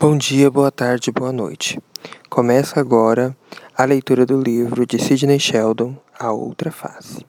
Bom 0.00 0.16
dia, 0.16 0.50
boa 0.50 0.72
tarde, 0.72 1.12
boa 1.12 1.30
noite. 1.30 1.78
Começa 2.30 2.80
agora 2.80 3.36
a 3.76 3.84
leitura 3.84 4.24
do 4.24 4.40
livro 4.40 4.86
de 4.86 4.98
Sidney 4.98 5.38
Sheldon, 5.38 5.94
A 6.18 6.32
Outra 6.32 6.72
Face. 6.72 7.26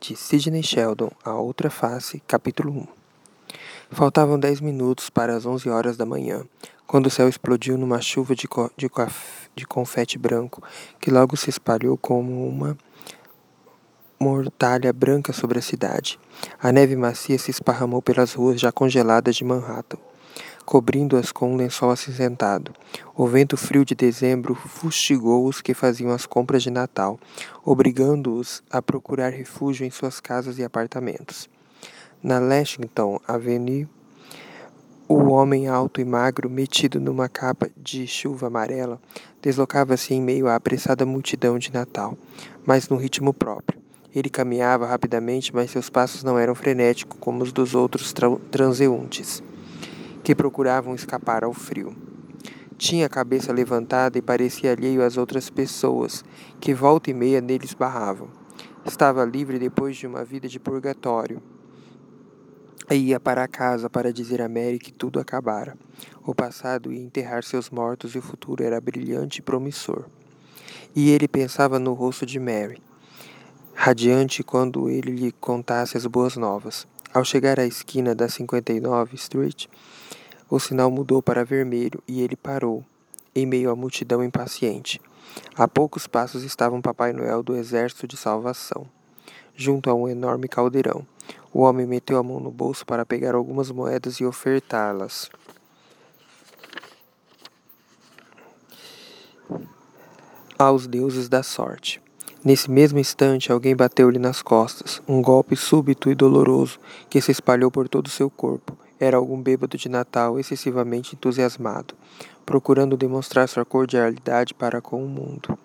De 0.00 0.16
Sidney 0.16 0.62
Sheldon, 0.62 1.10
A 1.22 1.34
Outra 1.34 1.68
Face, 1.68 2.22
capítulo 2.26 2.72
1. 2.72 2.86
Faltavam 3.90 4.38
dez 4.38 4.62
minutos 4.62 5.10
para 5.10 5.36
as 5.36 5.44
onze 5.44 5.68
horas 5.68 5.94
da 5.94 6.06
manhã, 6.06 6.42
quando 6.86 7.08
o 7.08 7.10
céu 7.10 7.28
explodiu 7.28 7.76
numa 7.76 8.00
chuva 8.00 8.34
de, 8.34 8.48
co 8.48 8.70
de, 8.74 8.90
de 9.54 9.66
confete 9.66 10.16
branco, 10.16 10.62
que 10.98 11.10
logo 11.10 11.36
se 11.36 11.50
espalhou 11.50 11.98
como 11.98 12.48
uma 12.48 12.78
mortalha 14.18 14.90
branca 14.90 15.34
sobre 15.34 15.58
a 15.58 15.62
cidade. 15.62 16.18
A 16.58 16.72
neve 16.72 16.96
macia 16.96 17.38
se 17.38 17.50
esparramou 17.50 18.00
pelas 18.00 18.32
ruas 18.32 18.58
já 18.58 18.72
congeladas 18.72 19.36
de 19.36 19.44
Manhattan 19.44 19.98
cobrindo-as 20.64 21.32
com 21.32 21.52
um 21.52 21.56
lençol 21.56 21.90
acinzentado. 21.90 22.72
O 23.16 23.26
vento 23.26 23.56
frio 23.56 23.84
de 23.84 23.94
dezembro 23.94 24.54
fustigou 24.54 25.46
os 25.46 25.60
que 25.60 25.74
faziam 25.74 26.10
as 26.10 26.26
compras 26.26 26.62
de 26.62 26.70
Natal, 26.70 27.18
obrigando-os 27.64 28.62
a 28.70 28.80
procurar 28.80 29.30
refúgio 29.30 29.86
em 29.86 29.90
suas 29.90 30.20
casas 30.20 30.58
e 30.58 30.64
apartamentos. 30.64 31.48
Na 32.22 32.38
Lexington 32.38 33.20
Avenue, 33.26 33.88
o 35.08 35.30
homem 35.30 35.68
alto 35.68 36.00
e 36.00 36.04
magro, 36.04 36.48
metido 36.48 37.00
numa 37.00 37.28
capa 37.28 37.68
de 37.76 38.06
chuva 38.06 38.46
amarela, 38.46 39.00
deslocava-se 39.42 40.14
em 40.14 40.22
meio 40.22 40.48
à 40.48 40.54
apressada 40.54 41.04
multidão 41.04 41.58
de 41.58 41.72
Natal, 41.72 42.16
mas 42.64 42.88
no 42.88 42.96
ritmo 42.96 43.34
próprio. 43.34 43.82
Ele 44.14 44.30
caminhava 44.30 44.86
rapidamente, 44.86 45.54
mas 45.54 45.70
seus 45.70 45.90
passos 45.90 46.22
não 46.22 46.38
eram 46.38 46.54
frenéticos 46.54 47.16
como 47.18 47.42
os 47.42 47.52
dos 47.52 47.74
outros 47.74 48.14
transeuntes 48.50 49.42
que 50.22 50.34
procuravam 50.34 50.94
escapar 50.94 51.44
ao 51.44 51.52
frio. 51.52 51.96
Tinha 52.78 53.06
a 53.06 53.08
cabeça 53.08 53.52
levantada 53.52 54.18
e 54.18 54.22
parecia 54.22 54.72
alheio 54.72 55.04
às 55.04 55.16
outras 55.16 55.48
pessoas, 55.48 56.24
que 56.60 56.74
volta 56.74 57.10
e 57.10 57.14
meia 57.14 57.40
neles 57.40 57.74
barravam. 57.74 58.28
Estava 58.84 59.24
livre 59.24 59.58
depois 59.58 59.96
de 59.96 60.06
uma 60.06 60.24
vida 60.24 60.48
de 60.48 60.58
purgatório. 60.58 61.40
E 62.90 62.96
ia 62.96 63.20
para 63.20 63.46
casa 63.46 63.88
para 63.88 64.12
dizer 64.12 64.42
a 64.42 64.48
Mary 64.48 64.78
que 64.78 64.92
tudo 64.92 65.20
acabara. 65.20 65.78
O 66.26 66.34
passado 66.34 66.92
ia 66.92 67.00
enterrar 67.00 67.44
seus 67.44 67.70
mortos 67.70 68.14
e 68.14 68.18
o 68.18 68.22
futuro 68.22 68.64
era 68.64 68.80
brilhante 68.80 69.38
e 69.38 69.42
promissor. 69.42 70.06
E 70.94 71.10
ele 71.10 71.28
pensava 71.28 71.78
no 71.78 71.92
rosto 71.94 72.26
de 72.26 72.40
Mary, 72.40 72.82
radiante 73.72 74.42
quando 74.42 74.90
ele 74.90 75.12
lhe 75.12 75.32
contasse 75.32 75.96
as 75.96 76.04
boas 76.04 76.36
novas. 76.36 76.86
Ao 77.14 77.22
chegar 77.26 77.60
à 77.60 77.66
esquina 77.66 78.14
da 78.14 78.26
59 78.26 79.16
Street, 79.16 79.66
o 80.48 80.58
sinal 80.58 80.90
mudou 80.90 81.22
para 81.22 81.44
vermelho 81.44 82.02
e 82.08 82.22
ele 82.22 82.34
parou, 82.34 82.82
em 83.34 83.44
meio 83.44 83.70
à 83.70 83.76
multidão 83.76 84.24
impaciente. 84.24 84.98
A 85.54 85.68
poucos 85.68 86.06
passos 86.06 86.42
estava 86.42 86.74
um 86.74 86.80
Papai 86.80 87.12
Noel 87.12 87.42
do 87.42 87.54
Exército 87.54 88.06
de 88.06 88.16
Salvação, 88.16 88.86
junto 89.54 89.90
a 89.90 89.94
um 89.94 90.08
enorme 90.08 90.48
caldeirão. 90.48 91.06
O 91.52 91.60
homem 91.60 91.86
meteu 91.86 92.16
a 92.16 92.22
mão 92.22 92.40
no 92.40 92.50
bolso 92.50 92.86
para 92.86 93.04
pegar 93.04 93.34
algumas 93.34 93.70
moedas 93.70 94.14
e 94.16 94.24
ofertá-las. 94.24 95.30
Aos 100.58 100.86
deuses 100.86 101.28
da 101.28 101.42
sorte. 101.42 102.00
Nesse 102.44 102.68
mesmo 102.68 102.98
instante, 102.98 103.52
alguém 103.52 103.76
bateu-lhe 103.76 104.18
nas 104.18 104.42
costas, 104.42 105.00
um 105.06 105.22
golpe 105.22 105.54
súbito 105.54 106.10
e 106.10 106.14
doloroso 106.14 106.80
que 107.08 107.20
se 107.20 107.30
espalhou 107.30 107.70
por 107.70 107.88
todo 107.88 108.08
o 108.08 108.10
seu 108.10 108.28
corpo. 108.28 108.76
Era 108.98 109.16
algum 109.16 109.40
bêbado 109.40 109.78
de 109.78 109.88
Natal 109.88 110.40
excessivamente 110.40 111.14
entusiasmado, 111.14 111.94
procurando 112.44 112.96
demonstrar 112.96 113.48
sua 113.48 113.64
cordialidade 113.64 114.54
para 114.54 114.80
com 114.80 115.04
o 115.04 115.08
mundo. 115.08 115.56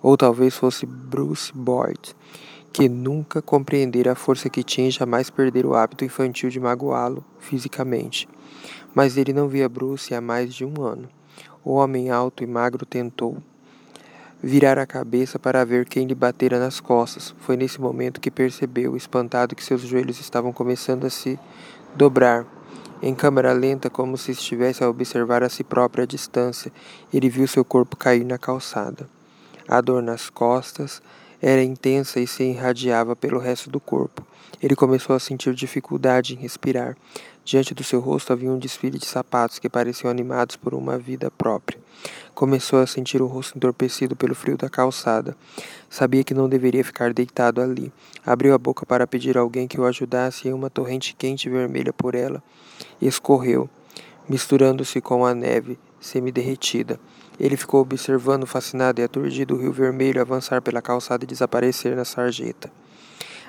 Ou 0.00 0.16
talvez 0.16 0.56
fosse 0.56 0.86
Bruce 0.86 1.52
Boyd, 1.52 2.14
que 2.72 2.88
nunca 2.88 3.42
compreendera 3.42 4.12
a 4.12 4.16
força 4.16 4.48
que 4.48 4.62
tinha 4.62 4.86
e 4.86 4.92
jamais 4.92 5.28
perdera 5.28 5.66
o 5.66 5.74
hábito 5.74 6.04
infantil 6.04 6.50
de 6.50 6.60
magoá-lo 6.60 7.24
fisicamente. 7.40 8.28
Mas 8.94 9.16
ele 9.16 9.32
não 9.32 9.48
via 9.48 9.68
Bruce 9.68 10.14
há 10.14 10.20
mais 10.20 10.54
de 10.54 10.64
um 10.64 10.82
ano. 10.84 11.08
O 11.64 11.72
homem 11.72 12.10
alto 12.10 12.44
e 12.44 12.46
magro 12.46 12.86
tentou 12.86 13.38
virar 14.42 14.78
a 14.78 14.86
cabeça 14.86 15.38
para 15.38 15.64
ver 15.64 15.86
quem 15.86 16.06
lhe 16.06 16.14
batera 16.14 16.58
nas 16.58 16.80
costas. 16.80 17.34
Foi 17.40 17.56
nesse 17.56 17.80
momento 17.80 18.20
que 18.20 18.30
percebeu, 18.30 18.96
espantado, 18.96 19.54
que 19.54 19.64
seus 19.64 19.82
joelhos 19.82 20.20
estavam 20.20 20.52
começando 20.52 21.04
a 21.04 21.10
se 21.10 21.38
dobrar 21.94 22.46
em 23.02 23.14
câmera 23.14 23.52
lenta, 23.52 23.90
como 23.90 24.16
se 24.16 24.32
estivesse 24.32 24.82
a 24.82 24.88
observar 24.88 25.42
a 25.42 25.48
si 25.48 25.62
própria 25.62 26.04
à 26.04 26.06
distância, 26.06 26.72
ele 27.12 27.28
viu 27.28 27.46
seu 27.46 27.64
corpo 27.64 27.96
cair 27.96 28.24
na 28.24 28.38
calçada. 28.38 29.06
A 29.68 29.80
dor 29.80 30.02
nas 30.02 30.30
costas 30.30 31.02
era 31.40 31.62
intensa 31.62 32.20
e 32.20 32.26
se 32.26 32.42
irradiava 32.42 33.14
pelo 33.14 33.38
resto 33.38 33.70
do 33.70 33.80
corpo. 33.80 34.26
Ele 34.62 34.74
começou 34.74 35.14
a 35.14 35.20
sentir 35.20 35.54
dificuldade 35.54 36.34
em 36.34 36.38
respirar. 36.38 36.96
Diante 37.44 37.74
do 37.74 37.84
seu 37.84 38.00
rosto 38.00 38.32
havia 38.32 38.50
um 38.50 38.58
desfile 38.58 38.98
de 38.98 39.06
sapatos 39.06 39.58
que 39.58 39.68
pareciam 39.68 40.10
animados 40.10 40.56
por 40.56 40.74
uma 40.74 40.98
vida 40.98 41.30
própria. 41.30 41.78
Começou 42.34 42.80
a 42.80 42.86
sentir 42.86 43.22
o 43.22 43.26
rosto 43.26 43.56
entorpecido 43.56 44.16
pelo 44.16 44.34
frio 44.34 44.56
da 44.56 44.68
calçada. 44.68 45.36
Sabia 45.88 46.24
que 46.24 46.34
não 46.34 46.48
deveria 46.48 46.84
ficar 46.84 47.12
deitado 47.12 47.60
ali. 47.60 47.92
Abriu 48.24 48.54
a 48.54 48.58
boca 48.58 48.84
para 48.84 49.06
pedir 49.06 49.38
a 49.38 49.40
alguém 49.40 49.68
que 49.68 49.80
o 49.80 49.84
ajudasse 49.84 50.48
e 50.48 50.52
uma 50.52 50.68
torrente 50.68 51.14
quente 51.14 51.46
e 51.46 51.50
vermelha 51.50 51.92
por 51.92 52.14
ela 52.14 52.42
escorreu, 53.00 53.68
misturando-se 54.28 55.00
com 55.00 55.24
a 55.24 55.34
neve 55.34 55.78
semi-derretida. 56.00 56.98
Ele 57.38 57.56
ficou 57.56 57.80
observando, 57.80 58.46
fascinado 58.46 59.00
e 59.00 59.04
aturdido, 59.04 59.54
o 59.54 59.58
rio 59.58 59.72
vermelho 59.72 60.20
avançar 60.20 60.62
pela 60.62 60.80
calçada 60.80 61.24
e 61.24 61.26
desaparecer 61.26 61.94
na 61.94 62.04
sarjeta. 62.04 62.70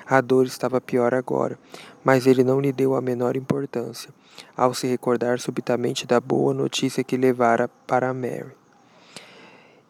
A 0.06 0.20
dor 0.20 0.46
estava 0.46 0.80
pior 0.80 1.14
agora, 1.14 1.58
mas 2.02 2.26
ele 2.26 2.42
não 2.42 2.60
lhe 2.60 2.72
deu 2.72 2.94
a 2.94 3.00
menor 3.00 3.36
importância, 3.36 4.10
ao 4.56 4.72
se 4.72 4.86
recordar 4.86 5.38
subitamente 5.38 6.06
da 6.06 6.18
boa 6.18 6.54
notícia 6.54 7.04
que 7.04 7.16
levara 7.16 7.68
para 7.86 8.14
Mary. 8.14 8.56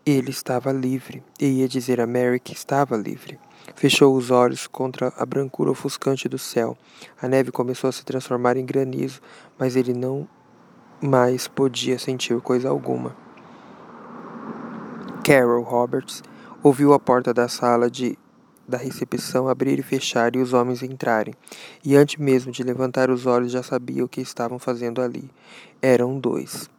Ele 0.04 0.30
estava 0.30 0.72
livre, 0.72 1.22
e 1.38 1.60
ia 1.60 1.68
dizer 1.68 2.00
a 2.00 2.06
Mary 2.06 2.40
que 2.40 2.52
estava 2.52 2.96
livre. 2.96 3.38
Fechou 3.76 4.16
os 4.16 4.30
olhos 4.30 4.66
contra 4.66 5.12
a 5.16 5.26
brancura 5.26 5.70
ofuscante 5.70 6.28
do 6.28 6.38
céu. 6.38 6.76
A 7.20 7.28
neve 7.28 7.52
começou 7.52 7.88
a 7.88 7.92
se 7.92 8.04
transformar 8.04 8.56
em 8.56 8.64
granizo, 8.64 9.20
mas 9.58 9.76
ele 9.76 9.92
não 9.92 10.26
mais 11.00 11.46
podia 11.46 11.98
sentir 11.98 12.40
coisa 12.40 12.68
alguma. 12.68 13.27
Carol 15.28 15.62
Roberts 15.62 16.22
ouviu 16.62 16.94
a 16.94 16.98
porta 16.98 17.34
da 17.34 17.48
sala 17.48 17.90
de 17.90 18.18
da 18.66 18.78
recepção 18.78 19.46
abrir 19.46 19.78
e 19.78 19.82
fechar 19.82 20.34
e 20.34 20.38
os 20.38 20.54
homens 20.54 20.82
entrarem, 20.82 21.34
e 21.84 21.94
antes 21.96 22.18
mesmo 22.18 22.50
de 22.50 22.62
levantar 22.62 23.10
os 23.10 23.26
olhos 23.26 23.52
já 23.52 23.62
sabia 23.62 24.02
o 24.02 24.08
que 24.08 24.22
estavam 24.22 24.58
fazendo 24.58 25.02
ali. 25.02 25.30
Eram 25.82 26.18
dois. 26.18 26.70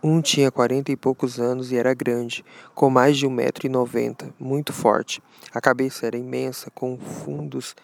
Um 0.00 0.20
tinha 0.20 0.48
quarenta 0.52 0.92
e 0.92 0.96
poucos 0.96 1.40
anos 1.40 1.72
e 1.72 1.76
era 1.76 1.92
grande, 1.92 2.44
com 2.72 2.88
mais 2.88 3.18
de 3.18 3.26
um 3.26 3.30
metro 3.30 3.66
e 3.66 3.68
noventa, 3.68 4.32
muito 4.38 4.72
forte. 4.72 5.20
A 5.52 5.60
cabeça 5.60 6.06
era 6.06 6.16
imensa, 6.16 6.70
com 6.70 6.96
fundos 6.98 7.74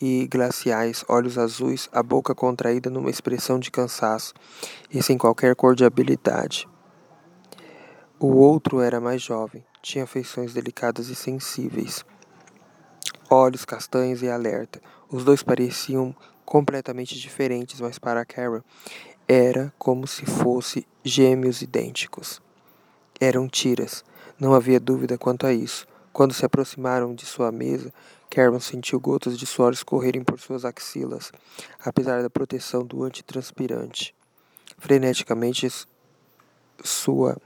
e 0.00 0.28
glaciais, 0.28 1.04
olhos 1.08 1.36
azuis, 1.36 1.88
a 1.90 2.00
boca 2.00 2.32
contraída 2.32 2.88
numa 2.88 3.10
expressão 3.10 3.58
de 3.58 3.72
cansaço 3.72 4.32
e 4.88 5.02
sem 5.02 5.18
qualquer 5.18 5.56
cordialidade. 5.56 6.68
O 8.18 8.28
outro 8.36 8.80
era 8.80 8.98
mais 8.98 9.20
jovem, 9.20 9.62
tinha 9.82 10.06
feições 10.06 10.54
delicadas 10.54 11.10
e 11.10 11.14
sensíveis, 11.14 12.02
olhos 13.28 13.66
castanhos 13.66 14.22
e 14.22 14.28
alerta. 14.30 14.80
Os 15.10 15.22
dois 15.22 15.42
pareciam 15.42 16.16
completamente 16.42 17.14
diferentes, 17.18 17.78
mas 17.78 17.98
para 17.98 18.24
Carol 18.24 18.64
era 19.28 19.70
como 19.78 20.06
se 20.06 20.24
fosse 20.24 20.86
gêmeos 21.04 21.60
idênticos. 21.60 22.40
Eram 23.20 23.46
tiras, 23.46 24.02
não 24.40 24.54
havia 24.54 24.80
dúvida 24.80 25.18
quanto 25.18 25.46
a 25.46 25.52
isso. 25.52 25.86
Quando 26.10 26.32
se 26.32 26.46
aproximaram 26.46 27.14
de 27.14 27.26
sua 27.26 27.52
mesa, 27.52 27.92
Cameron 28.30 28.60
sentiu 28.60 28.98
gotas 28.98 29.38
de 29.38 29.44
suor 29.44 29.74
escorrerem 29.74 30.24
por 30.24 30.40
suas 30.40 30.64
axilas, 30.64 31.30
apesar 31.84 32.22
da 32.22 32.30
proteção 32.30 32.82
do 32.82 33.04
antitranspirante. 33.04 34.14
Freneticamente, 34.78 35.68
sua, 36.82 37.36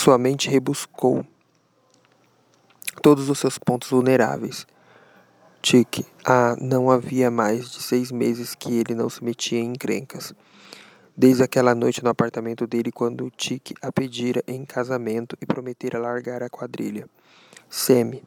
sua 0.00 0.16
mente 0.16 0.48
rebuscou 0.48 1.26
todos 3.02 3.28
os 3.28 3.38
seus 3.38 3.58
pontos 3.58 3.90
vulneráveis. 3.90 4.66
Tique, 5.60 6.06
ah, 6.24 6.56
não 6.58 6.90
havia 6.90 7.30
mais 7.30 7.70
de 7.70 7.82
seis 7.82 8.10
meses 8.10 8.54
que 8.54 8.78
ele 8.78 8.94
não 8.94 9.10
se 9.10 9.22
metia 9.22 9.60
em 9.60 9.72
encrencas. 9.72 10.32
Desde 11.14 11.42
aquela 11.42 11.74
noite 11.74 12.02
no 12.02 12.08
apartamento 12.08 12.66
dele, 12.66 12.90
quando 12.90 13.30
Tique 13.36 13.74
a 13.82 13.92
pedira 13.92 14.42
em 14.48 14.64
casamento 14.64 15.36
e 15.38 15.44
prometera 15.44 15.98
largar 15.98 16.42
a 16.42 16.48
quadrilha. 16.48 17.06
Semi. 17.68 18.22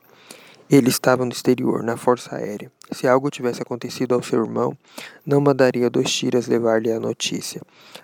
Ele 0.69 0.89
estava 0.89 1.25
no 1.25 1.31
exterior, 1.31 1.81
na 1.81 1.97
Força 1.97 2.35
Aérea. 2.35 2.71
Se 2.93 3.07
algo 3.07 3.29
tivesse 3.29 3.61
acontecido 3.61 4.13
ao 4.13 4.21
seu 4.21 4.43
irmão, 4.43 4.77
não 5.25 5.41
mandaria 5.41 5.89
dois 5.89 6.11
tiras 6.11 6.47
levar-lhe 6.47 6.91
a 6.91 6.99
notícia. 6.99 7.61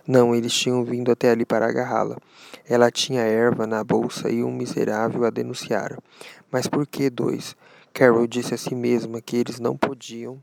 Não, 0.07 0.33
eles 0.33 0.53
tinham 0.53 0.83
vindo 0.83 1.11
até 1.11 1.29
ali 1.29 1.45
para 1.45 1.67
agarrá-la. 1.67 2.17
Ela 2.67 2.89
tinha 2.91 3.21
erva 3.21 3.67
na 3.67 3.83
bolsa 3.83 4.29
e 4.29 4.43
um 4.43 4.51
miserável 4.51 5.25
a 5.25 5.29
denunciara. 5.29 5.97
Mas 6.51 6.67
por 6.67 6.87
que 6.87 7.09
dois? 7.09 7.55
Carol 7.93 8.27
disse 8.27 8.53
a 8.53 8.57
si 8.57 8.75
mesma 8.75 9.21
que 9.21 9.37
eles 9.37 9.59
não 9.59 9.77
podiam 9.77 10.39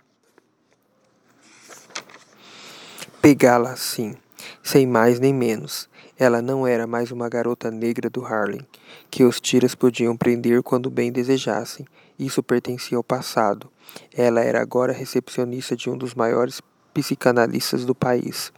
pegá-la 3.21 3.73
assim, 3.73 4.15
sem 4.63 4.87
mais 4.87 5.21
nem 5.21 5.33
menos. 5.33 5.89
Ela 6.19 6.41
não 6.41 6.67
era 6.67 6.87
mais 6.87 7.11
uma 7.11 7.29
garota 7.29 7.71
negra 7.71 8.09
do 8.09 8.25
Harlem, 8.25 8.67
que 9.11 9.25
os 9.25 9.41
tiras 9.41 9.75
podiam 9.75 10.17
prender 10.17 10.63
quando 10.63 10.91
bem 10.91 11.13
desejassem. 11.13 11.87
Isso 12.19 12.43
pertencia 12.43 12.97
ao 12.97 13.05
passado. 13.05 13.71
Ela 14.15 14.41
era 14.41 14.61
agora 14.61 14.93
recepcionista 14.93 15.77
de 15.77 15.91
um 15.91 15.97
dos 15.97 16.15
maiores 16.15 16.61
psicanalistas 16.95 17.85
do 17.85 17.95
país. 17.95 18.53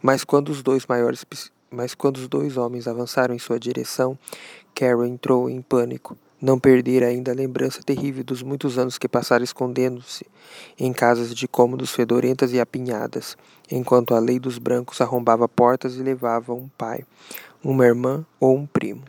Mas 0.00 0.24
quando 0.24 0.48
os 0.48 0.62
dois 0.62 0.86
maiores 0.86 1.24
mas 1.70 1.94
quando 1.94 2.18
os 2.18 2.28
dois 2.28 2.58
homens 2.58 2.86
avançaram 2.86 3.34
em 3.34 3.38
sua 3.38 3.58
direção, 3.58 4.18
Carol 4.74 5.06
entrou 5.06 5.48
em 5.48 5.62
pânico. 5.62 6.18
Não 6.42 6.58
perdera 6.58 7.06
ainda 7.06 7.30
a 7.30 7.34
lembrança 7.36 7.84
terrível 7.84 8.24
dos 8.24 8.42
muitos 8.42 8.76
anos 8.76 8.98
que 8.98 9.06
passara 9.06 9.44
escondendo-se 9.44 10.26
em 10.76 10.92
casas 10.92 11.32
de 11.32 11.46
cômodos 11.46 11.92
fedorentas 11.92 12.52
e 12.52 12.58
apinhadas, 12.58 13.36
enquanto 13.70 14.12
a 14.12 14.18
lei 14.18 14.40
dos 14.40 14.58
brancos 14.58 15.00
arrombava 15.00 15.48
portas 15.48 15.94
e 15.94 16.02
levava 16.02 16.52
um 16.52 16.68
pai, 16.76 17.04
uma 17.62 17.86
irmã 17.86 18.26
ou 18.40 18.56
um 18.56 18.66
primo. 18.66 19.04